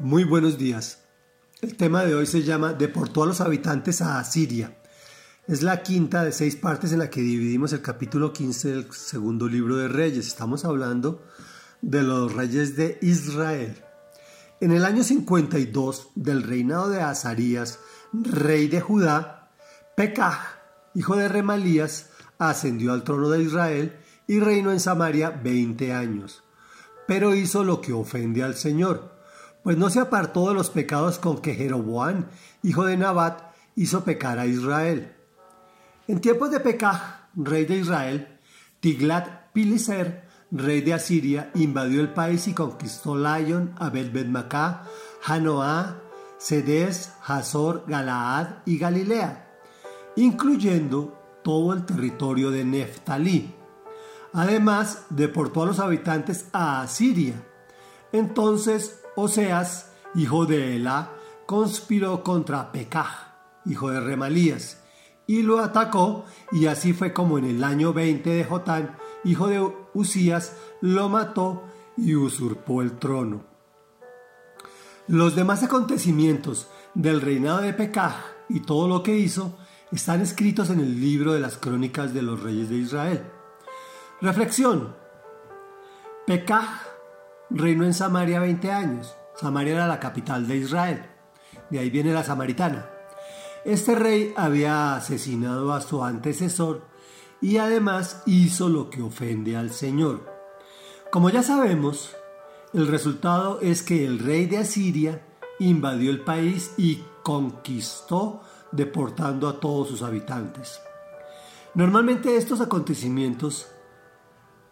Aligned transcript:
Muy 0.00 0.24
buenos 0.24 0.58
días. 0.58 0.98
El 1.60 1.76
tema 1.76 2.04
de 2.04 2.16
hoy 2.16 2.26
se 2.26 2.42
llama 2.42 2.72
Deportó 2.72 3.22
a 3.22 3.26
los 3.26 3.40
habitantes 3.40 4.02
a 4.02 4.18
Asiria. 4.18 4.76
Es 5.46 5.62
la 5.62 5.84
quinta 5.84 6.24
de 6.24 6.32
seis 6.32 6.56
partes 6.56 6.92
en 6.92 6.98
la 6.98 7.10
que 7.10 7.20
dividimos 7.20 7.72
el 7.72 7.80
capítulo 7.80 8.32
15 8.32 8.68
del 8.70 8.92
segundo 8.92 9.46
libro 9.46 9.76
de 9.76 9.86
Reyes. 9.86 10.26
Estamos 10.26 10.64
hablando 10.64 11.22
de 11.80 12.02
los 12.02 12.34
reyes 12.34 12.74
de 12.74 12.98
Israel. 13.02 13.84
En 14.60 14.72
el 14.72 14.84
año 14.84 15.04
52 15.04 16.08
del 16.16 16.42
reinado 16.42 16.88
de 16.88 17.00
Azarías, 17.00 17.78
rey 18.12 18.66
de 18.66 18.80
Judá, 18.80 19.52
Pekah, 19.96 20.60
hijo 20.96 21.14
de 21.14 21.28
Remalías, 21.28 22.10
ascendió 22.38 22.92
al 22.94 23.04
trono 23.04 23.30
de 23.30 23.44
Israel 23.44 23.96
y 24.26 24.40
reinó 24.40 24.72
en 24.72 24.80
Samaria 24.80 25.30
20 25.30 25.92
años. 25.92 26.42
Pero 27.06 27.36
hizo 27.36 27.62
lo 27.62 27.80
que 27.80 27.92
ofende 27.92 28.42
al 28.42 28.56
Señor 28.56 29.14
pues 29.64 29.78
no 29.78 29.88
se 29.88 29.98
apartó 29.98 30.48
de 30.48 30.54
los 30.54 30.68
pecados 30.68 31.18
con 31.18 31.38
que 31.38 31.54
Jeroboam, 31.54 32.26
hijo 32.62 32.84
de 32.84 32.98
Nabat, 32.98 33.40
hizo 33.74 34.04
pecar 34.04 34.38
a 34.38 34.46
Israel. 34.46 35.16
En 36.06 36.20
tiempos 36.20 36.50
de 36.50 36.60
Pekah, 36.60 37.30
rey 37.34 37.64
de 37.64 37.78
Israel, 37.78 38.38
Tiglat 38.80 39.52
Pileser, 39.54 40.28
rey 40.50 40.82
de 40.82 40.92
Asiria, 40.92 41.50
invadió 41.54 42.02
el 42.02 42.12
país 42.12 42.46
y 42.46 42.52
conquistó 42.52 43.16
Lion, 43.16 43.74
Abel 43.78 44.10
Bedmacá, 44.10 44.82
Hanoá, 45.24 45.96
Sedes, 46.36 47.14
Hazor, 47.26 47.84
Galaad 47.88 48.58
y 48.66 48.76
Galilea, 48.76 49.48
incluyendo 50.16 51.40
todo 51.42 51.72
el 51.72 51.86
territorio 51.86 52.50
de 52.50 52.66
Neftalí. 52.66 53.54
Además, 54.34 55.04
deportó 55.08 55.62
a 55.62 55.66
los 55.66 55.78
habitantes 55.78 56.48
a 56.52 56.82
Asiria. 56.82 57.42
Entonces 58.12 59.03
Oseas, 59.16 59.92
hijo 60.14 60.46
de 60.46 60.76
Elá, 60.76 61.10
conspiró 61.46 62.22
contra 62.22 62.72
Pekah, 62.72 63.60
hijo 63.66 63.90
de 63.90 64.00
Remalías, 64.00 64.82
y 65.26 65.42
lo 65.42 65.60
atacó, 65.60 66.24
y 66.52 66.66
así 66.66 66.92
fue 66.92 67.12
como 67.12 67.38
en 67.38 67.44
el 67.44 67.64
año 67.64 67.92
20 67.92 68.28
de 68.28 68.44
Jotán, 68.44 68.96
hijo 69.24 69.48
de 69.48 69.72
Usías, 69.94 70.56
lo 70.80 71.08
mató 71.08 71.64
y 71.96 72.14
usurpó 72.14 72.82
el 72.82 72.98
trono. 72.98 73.44
Los 75.06 75.36
demás 75.36 75.62
acontecimientos 75.62 76.68
del 76.94 77.20
reinado 77.20 77.60
de 77.60 77.72
Pekah 77.72 78.24
y 78.48 78.60
todo 78.60 78.88
lo 78.88 79.02
que 79.02 79.16
hizo 79.16 79.56
están 79.92 80.20
escritos 80.20 80.70
en 80.70 80.80
el 80.80 81.00
libro 81.00 81.32
de 81.32 81.40
las 81.40 81.56
crónicas 81.56 82.12
de 82.14 82.22
los 82.22 82.42
reyes 82.42 82.68
de 82.68 82.76
Israel. 82.76 83.22
Reflexión. 84.20 84.94
Pekah 86.26 86.93
reinó 87.50 87.84
en 87.84 87.94
Samaria 87.94 88.40
20 88.40 88.70
años. 88.70 89.16
Samaria 89.36 89.74
era 89.74 89.86
la 89.86 90.00
capital 90.00 90.46
de 90.46 90.56
Israel. 90.56 91.06
De 91.70 91.78
ahí 91.78 91.90
viene 91.90 92.12
la 92.12 92.24
samaritana. 92.24 92.90
Este 93.64 93.94
rey 93.94 94.34
había 94.36 94.94
asesinado 94.94 95.72
a 95.72 95.80
su 95.80 96.04
antecesor 96.04 96.86
y 97.40 97.56
además 97.58 98.22
hizo 98.26 98.68
lo 98.68 98.90
que 98.90 99.02
ofende 99.02 99.56
al 99.56 99.70
Señor. 99.70 100.32
Como 101.10 101.30
ya 101.30 101.42
sabemos, 101.42 102.14
el 102.72 102.88
resultado 102.88 103.60
es 103.60 103.82
que 103.82 104.04
el 104.04 104.18
rey 104.18 104.46
de 104.46 104.58
Asiria 104.58 105.26
invadió 105.58 106.10
el 106.10 106.20
país 106.20 106.72
y 106.76 107.04
conquistó 107.22 108.42
deportando 108.72 109.48
a 109.48 109.60
todos 109.60 109.88
sus 109.88 110.02
habitantes. 110.02 110.80
Normalmente 111.74 112.36
estos 112.36 112.60
acontecimientos 112.60 113.68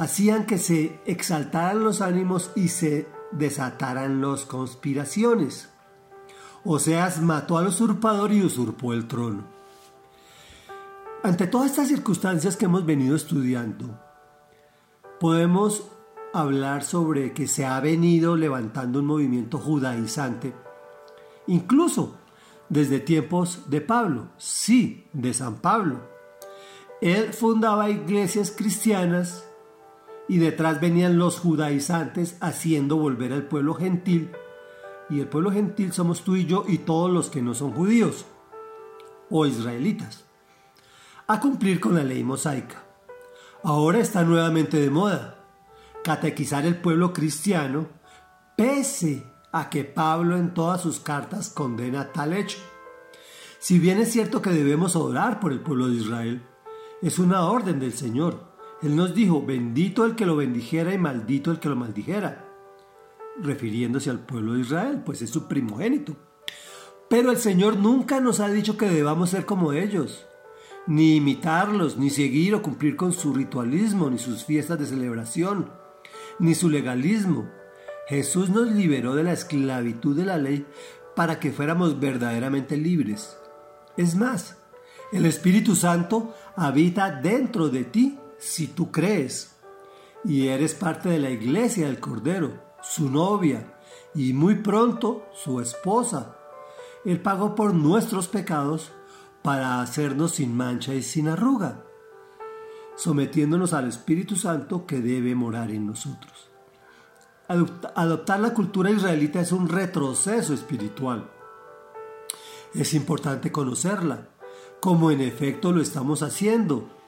hacían 0.00 0.46
que 0.46 0.56
se 0.56 0.98
exaltaran 1.04 1.84
los 1.84 2.00
ánimos 2.00 2.52
y 2.56 2.68
se 2.68 3.06
desataran 3.32 4.22
las 4.22 4.46
conspiraciones. 4.46 5.68
Oseas 6.64 7.20
mató 7.20 7.58
al 7.58 7.66
usurpador 7.66 8.32
y 8.32 8.42
usurpó 8.42 8.94
el 8.94 9.06
trono. 9.06 9.44
Ante 11.22 11.46
todas 11.46 11.72
estas 11.72 11.88
circunstancias 11.88 12.56
que 12.56 12.64
hemos 12.64 12.86
venido 12.86 13.14
estudiando, 13.14 14.00
podemos 15.20 15.88
hablar 16.32 16.82
sobre 16.82 17.34
que 17.34 17.46
se 17.46 17.66
ha 17.66 17.78
venido 17.80 18.36
levantando 18.36 19.00
un 19.00 19.06
movimiento 19.06 19.58
judaizante, 19.58 20.54
incluso 21.46 22.16
desde 22.70 23.00
tiempos 23.00 23.68
de 23.68 23.82
Pablo, 23.82 24.28
sí, 24.38 25.06
de 25.12 25.34
San 25.34 25.56
Pablo. 25.56 26.08
Él 27.02 27.34
fundaba 27.34 27.90
iglesias 27.90 28.50
cristianas 28.50 29.44
y 30.30 30.38
detrás 30.38 30.80
venían 30.80 31.18
los 31.18 31.40
judaizantes 31.40 32.36
haciendo 32.40 32.96
volver 32.96 33.32
al 33.32 33.48
pueblo 33.48 33.74
gentil, 33.74 34.30
y 35.08 35.18
el 35.18 35.26
pueblo 35.26 35.50
gentil 35.50 35.92
somos 35.92 36.22
tú 36.22 36.36
y 36.36 36.46
yo 36.46 36.62
y 36.68 36.78
todos 36.78 37.10
los 37.10 37.30
que 37.30 37.42
no 37.42 37.52
son 37.52 37.72
judíos 37.72 38.26
o 39.28 39.44
israelitas, 39.44 40.24
a 41.26 41.40
cumplir 41.40 41.80
con 41.80 41.96
la 41.96 42.04
ley 42.04 42.22
mosaica. 42.22 42.80
Ahora 43.64 43.98
está 43.98 44.22
nuevamente 44.22 44.76
de 44.76 44.88
moda 44.88 45.36
catequizar 46.04 46.64
el 46.64 46.76
pueblo 46.76 47.12
cristiano, 47.12 47.88
pese 48.56 49.24
a 49.50 49.68
que 49.68 49.82
Pablo 49.82 50.36
en 50.36 50.54
todas 50.54 50.80
sus 50.80 51.00
cartas 51.00 51.50
condena 51.50 52.12
tal 52.12 52.34
hecho. 52.34 52.58
Si 53.58 53.80
bien 53.80 53.98
es 53.98 54.12
cierto 54.12 54.40
que 54.40 54.50
debemos 54.50 54.94
orar 54.94 55.40
por 55.40 55.50
el 55.50 55.58
pueblo 55.58 55.88
de 55.88 55.96
Israel, 55.96 56.46
es 57.02 57.18
una 57.18 57.46
orden 57.46 57.80
del 57.80 57.94
Señor 57.94 58.49
él 58.82 58.96
nos 58.96 59.14
dijo, 59.14 59.44
bendito 59.44 60.04
el 60.06 60.14
que 60.14 60.26
lo 60.26 60.36
bendijera 60.36 60.94
y 60.94 60.98
maldito 60.98 61.50
el 61.50 61.58
que 61.58 61.68
lo 61.68 61.76
maldijera, 61.76 62.46
refiriéndose 63.42 64.08
al 64.08 64.20
pueblo 64.20 64.54
de 64.54 64.60
Israel, 64.60 65.02
pues 65.04 65.20
es 65.20 65.30
su 65.30 65.48
primogénito. 65.48 66.16
Pero 67.10 67.30
el 67.30 67.36
Señor 67.36 67.76
nunca 67.76 68.20
nos 68.20 68.40
ha 68.40 68.48
dicho 68.48 68.76
que 68.76 68.88
debamos 68.88 69.30
ser 69.30 69.44
como 69.44 69.72
ellos, 69.72 70.26
ni 70.86 71.16
imitarlos, 71.16 71.98
ni 71.98 72.08
seguir 72.08 72.54
o 72.54 72.62
cumplir 72.62 72.96
con 72.96 73.12
su 73.12 73.34
ritualismo, 73.34 74.08
ni 74.08 74.18
sus 74.18 74.44
fiestas 74.44 74.78
de 74.78 74.86
celebración, 74.86 75.70
ni 76.38 76.54
su 76.54 76.70
legalismo. 76.70 77.50
Jesús 78.08 78.48
nos 78.48 78.70
liberó 78.70 79.14
de 79.14 79.24
la 79.24 79.32
esclavitud 79.32 80.16
de 80.16 80.24
la 80.24 80.38
ley 80.38 80.66
para 81.14 81.38
que 81.38 81.52
fuéramos 81.52 82.00
verdaderamente 82.00 82.76
libres. 82.76 83.36
Es 83.96 84.16
más, 84.16 84.56
el 85.12 85.26
Espíritu 85.26 85.74
Santo 85.74 86.34
habita 86.56 87.10
dentro 87.10 87.68
de 87.68 87.84
ti 87.84 88.19
si 88.40 88.66
tú 88.66 88.90
crees 88.90 89.54
y 90.24 90.48
eres 90.48 90.74
parte 90.74 91.08
de 91.10 91.18
la 91.18 91.30
iglesia 91.30 91.86
del 91.86 92.00
Cordero, 92.00 92.52
su 92.82 93.10
novia 93.10 93.78
y 94.14 94.32
muy 94.32 94.56
pronto 94.56 95.26
su 95.32 95.60
esposa. 95.60 96.36
Él 97.04 97.20
pagó 97.20 97.54
por 97.54 97.74
nuestros 97.74 98.28
pecados 98.28 98.92
para 99.42 99.80
hacernos 99.80 100.32
sin 100.32 100.56
mancha 100.56 100.94
y 100.94 101.02
sin 101.02 101.28
arruga, 101.28 101.84
sometiéndonos 102.96 103.72
al 103.72 103.88
Espíritu 103.88 104.36
Santo 104.36 104.86
que 104.86 105.00
debe 105.00 105.34
morar 105.34 105.70
en 105.70 105.86
nosotros. 105.86 106.48
Adoptar 107.48 108.40
la 108.40 108.54
cultura 108.54 108.90
israelita 108.90 109.40
es 109.40 109.52
un 109.52 109.68
retroceso 109.68 110.54
espiritual. 110.54 111.30
Es 112.74 112.94
importante 112.94 113.50
conocerla, 113.50 114.28
como 114.80 115.10
en 115.10 115.20
efecto 115.20 115.72
lo 115.72 115.82
estamos 115.82 116.22
haciendo 116.22 116.99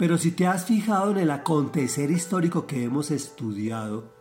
pero 0.00 0.16
si 0.16 0.30
te 0.30 0.46
has 0.46 0.64
fijado 0.64 1.10
en 1.10 1.18
el 1.18 1.30
acontecer 1.30 2.10
histórico 2.10 2.66
que 2.66 2.84
hemos 2.84 3.10
estudiado, 3.10 4.14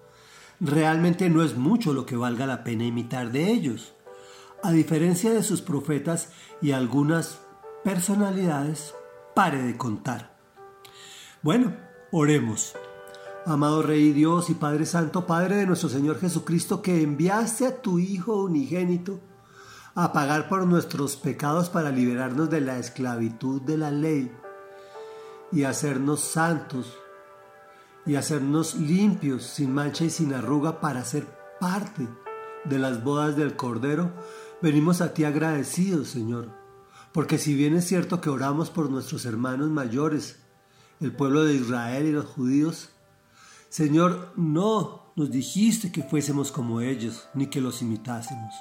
realmente 0.60 1.30
no 1.30 1.42
es 1.42 1.56
mucho 1.56 1.94
lo 1.94 2.06
que 2.06 2.18
valga 2.18 2.46
la 2.46 2.66
pena 2.66 2.84
imitar 2.84 3.32
de 3.32 3.50
ellos. 3.50 3.94
A 4.62 4.72
diferencia 4.72 5.32
de 5.32 5.42
sus 5.42 5.62
profetas 5.62 6.34
y 6.62 6.74
algunas 6.74 7.40
personalidades, 7.86 8.94
pare 9.34 9.64
de 9.64 9.78
contar. 9.78 10.36
Bueno, 11.44 11.78
oremos. 12.12 12.76
Amado 13.46 13.82
Rey 13.82 14.12
Dios 14.12 14.50
y 14.50 14.56
Padre 14.56 14.86
Santo, 14.86 15.26
Padre 15.26 15.56
de 15.56 15.66
nuestro 15.66 15.88
Señor 15.88 16.20
Jesucristo, 16.20 16.82
que 16.82 17.02
enviaste 17.02 17.66
a 17.66 17.82
tu 17.82 18.00
Hijo 18.00 18.36
unigénito 18.44 19.22
a 19.96 20.12
pagar 20.12 20.50
por 20.50 20.68
nuestros 20.68 21.16
pecados 21.16 21.70
para 21.70 21.90
liberarnos 21.90 22.50
de 22.50 22.60
la 22.60 22.80
esclavitud 22.80 23.62
de 23.62 23.78
la 23.78 23.92
ley 23.92 24.30
y 25.52 25.64
hacernos 25.64 26.22
santos 26.22 26.98
y 28.06 28.16
hacernos 28.16 28.76
limpios, 28.76 29.44
sin 29.44 29.74
mancha 29.74 30.06
y 30.06 30.10
sin 30.10 30.34
arruga 30.34 30.80
para 30.80 31.04
ser 31.04 31.28
parte 31.60 32.08
de 32.66 32.80
las 32.80 33.04
bodas 33.04 33.36
del 33.36 33.56
Cordero, 33.56 34.12
venimos 34.62 35.02
a 35.02 35.14
ti 35.14 35.24
agradecidos, 35.24 36.10
Señor, 36.10 36.50
porque 37.12 37.38
si 37.38 37.56
bien 37.56 37.76
es 37.76 37.86
cierto 37.86 38.22
que 38.22 38.30
oramos 38.30 38.70
por 38.70 38.90
nuestros 38.90 39.26
hermanos 39.26 39.70
mayores, 39.70 40.40
el 41.00 41.16
pueblo 41.16 41.46
de 41.46 41.56
Israel 41.56 42.08
y 42.08 42.12
los 42.12 42.26
judíos, 42.26 42.90
Señor, 43.70 44.34
no 44.36 45.14
nos 45.16 45.32
dijiste 45.32 45.92
que 45.92 46.04
fuésemos 46.04 46.52
como 46.52 46.82
ellos, 46.82 47.30
ni 47.34 47.48
que 47.48 47.62
los 47.62 47.82
imitásemos. 47.82 48.54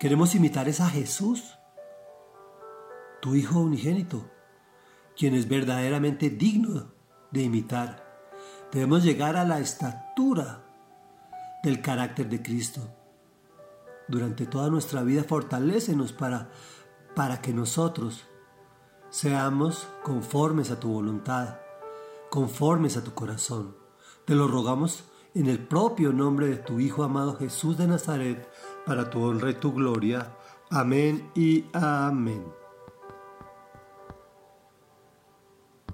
Queremos 0.00 0.34
imitar 0.34 0.68
a 0.68 0.88
Jesús, 0.88 1.42
tu 3.20 3.34
Hijo 3.34 3.60
unigénito, 3.60 4.30
quien 5.16 5.34
es 5.34 5.48
verdaderamente 5.48 6.30
digno 6.30 6.92
de 7.30 7.42
imitar. 7.42 8.04
Debemos 8.72 9.02
llegar 9.02 9.36
a 9.36 9.44
la 9.44 9.58
estatura 9.58 10.62
del 11.62 11.80
carácter 11.80 12.28
de 12.28 12.42
Cristo. 12.42 12.80
durante 14.08 14.46
toda 14.46 14.70
nuestra 14.70 15.02
vida, 15.02 15.24
fortalécenos 15.24 16.12
para, 16.12 16.48
para 17.16 17.40
que 17.40 17.52
nosotros 17.52 18.24
seamos 19.10 19.88
conformes 20.04 20.70
a 20.70 20.78
tu 20.78 20.92
voluntad, 20.92 21.56
conformes 22.30 22.96
a 22.96 23.02
tu 23.02 23.14
corazón. 23.14 23.74
Te 24.24 24.36
lo 24.36 24.46
rogamos 24.46 25.04
en 25.34 25.46
el 25.48 25.58
propio 25.58 26.12
nombre 26.12 26.46
de 26.46 26.56
tu 26.56 26.78
Hijo 26.78 27.02
amado 27.02 27.36
Jesús 27.36 27.76
de 27.78 27.86
Nazaret, 27.88 28.48
para 28.84 29.10
tu 29.10 29.22
honra 29.22 29.50
y 29.50 29.54
tu 29.54 29.72
gloria. 29.72 30.36
Amén 30.70 31.30
y 31.34 31.64
amén. 31.72 32.65